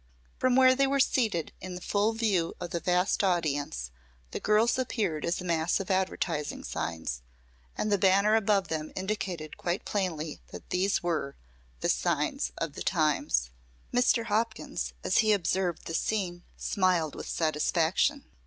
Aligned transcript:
From 0.39 0.55
where 0.55 0.73
they 0.73 0.87
were 0.87 0.99
seated 0.99 1.51
in 1.61 1.79
full 1.79 2.13
view 2.13 2.55
of 2.59 2.71
the 2.71 2.79
vast 2.79 3.23
audience 3.23 3.91
the 4.31 4.39
girls 4.39 4.79
appeared 4.79 5.23
as 5.23 5.39
a 5.39 5.43
mass 5.45 5.79
of 5.79 5.91
advertising 5.91 6.63
signs, 6.63 7.21
and 7.77 7.91
the 7.91 7.99
banner 7.99 8.33
above 8.35 8.67
them 8.67 8.91
indicated 8.95 9.57
quite 9.57 9.85
plainly 9.85 10.41
that 10.47 10.71
these 10.71 11.03
were 11.03 11.35
the 11.81 11.89
"Signs 11.89 12.51
of 12.57 12.73
the 12.73 12.81
Times." 12.81 13.51
Mr. 13.93 14.25
Hopkins, 14.25 14.93
as 15.03 15.19
he 15.19 15.33
observed 15.33 15.85
this 15.85 15.99
scene, 15.99 16.45
smiled 16.57 17.13
with 17.13 17.27
satisfaction. 17.27 18.25